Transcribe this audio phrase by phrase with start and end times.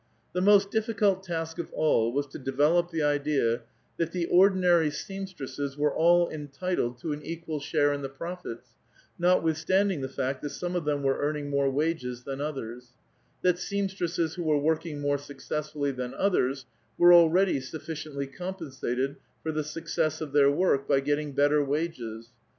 [0.33, 3.61] The most dilHcult task of all was to develop the idea
[3.97, 8.69] that the oixlinarv seamstresses were all entitled to an e(iual share in the profits,
[9.19, 12.93] notwithstanding the fact that some of them were earning more wages than others;
[13.43, 16.65] that seam stresses who were working more successfully than others
[16.97, 22.29] were already sulliciently comi)ensatcd for the success of their work by gettinji: lx»tter wages.